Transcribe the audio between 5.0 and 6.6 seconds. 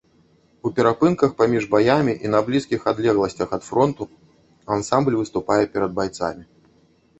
выступае перад байцамі.